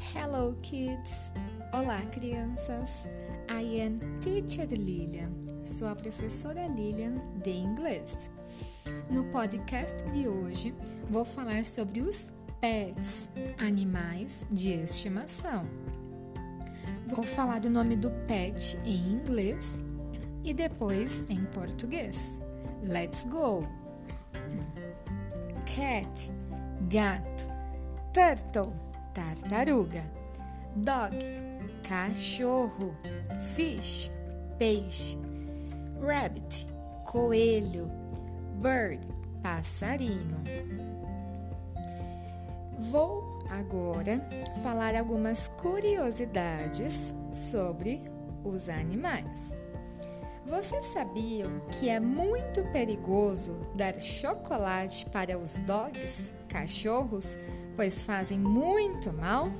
[0.00, 1.32] Hello kids!
[1.72, 3.08] Olá crianças!
[3.50, 5.32] I am Teacher Lilian,
[5.64, 8.30] sou a professora Lilian de inglês.
[9.10, 10.72] No podcast de hoje
[11.10, 12.30] vou falar sobre os
[12.60, 15.66] pets, animais de estimação.
[17.08, 19.80] Vou falar o nome do pet em inglês
[20.44, 22.40] e depois em português.
[22.84, 23.66] Let's go!
[25.66, 26.30] Cat,
[26.88, 27.48] gato,
[28.14, 28.87] turtle
[29.18, 30.04] tartaruga.
[30.76, 31.16] Dog,
[31.82, 32.94] cachorro.
[33.56, 34.10] Fish,
[34.58, 35.18] peixe.
[36.00, 36.66] Rabbit,
[37.04, 37.90] coelho.
[38.62, 39.00] Bird,
[39.42, 40.38] passarinho.
[42.78, 44.20] Vou agora
[44.62, 48.00] falar algumas curiosidades sobre
[48.44, 49.56] os animais.
[50.48, 57.36] Vocês sabiam que é muito perigoso dar chocolate para os dogs, cachorros,
[57.76, 59.50] pois fazem muito mal?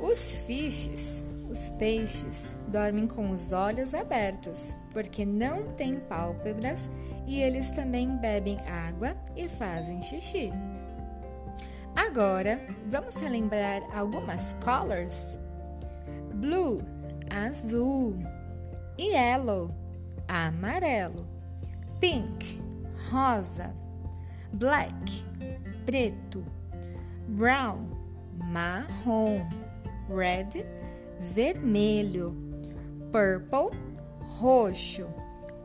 [0.00, 6.90] Os fishes, os peixes, dormem com os olhos abertos, porque não têm pálpebras
[7.24, 8.58] e eles também bebem
[8.88, 10.52] água e fazem xixi.
[11.94, 15.38] Agora, vamos relembrar algumas colors?
[16.34, 16.82] Blue,
[17.30, 18.37] azul.
[18.98, 19.72] Yellow,
[20.26, 21.24] amarelo.
[22.00, 22.60] Pink,
[23.12, 23.72] rosa.
[24.52, 24.92] Black,
[25.86, 26.44] preto,
[27.28, 27.86] brown,
[28.36, 29.48] marrom,
[30.08, 30.66] red,
[31.20, 32.34] vermelho,
[33.12, 33.70] purple,
[34.40, 35.06] roxo,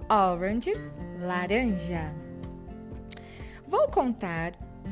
[0.07, 0.71] orange,
[1.19, 2.13] laranja.
[3.65, 4.51] Vou contar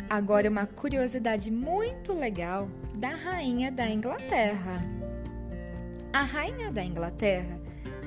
[0.10, 4.84] agora uma curiosidade muito legal da rainha da Inglaterra.
[6.12, 7.61] A rainha da Inglaterra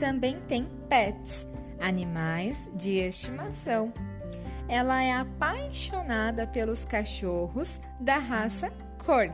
[0.05, 1.47] também tem pets,
[1.81, 3.91] animais de estimação
[4.69, 9.33] ela é apaixonada pelos cachorros da raça Corgi.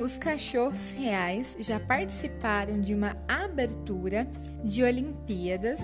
[0.00, 4.26] Os cachorros reais já participaram de uma abertura
[4.64, 5.80] de Olimpíadas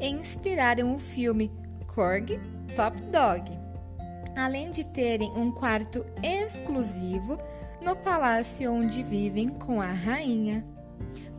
[0.00, 1.52] e inspiraram o filme
[1.86, 2.40] Corgi
[2.74, 3.56] Top Dog,
[4.36, 7.38] além de terem um quarto exclusivo
[7.80, 10.77] no palácio onde vivem com a rainha.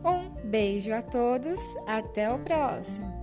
[0.04, 3.19] Um beijo a todos, até o próximo!